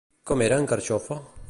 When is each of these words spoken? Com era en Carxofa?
Com 0.29 0.41
era 0.45 0.57
en 0.63 0.67
Carxofa? 0.73 1.21